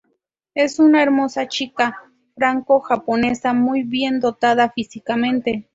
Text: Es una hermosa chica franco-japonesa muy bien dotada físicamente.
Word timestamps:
Es 0.55 0.79
una 0.79 1.03
hermosa 1.03 1.47
chica 1.47 1.95
franco-japonesa 2.35 3.53
muy 3.53 3.83
bien 3.83 4.19
dotada 4.19 4.71
físicamente. 4.71 5.69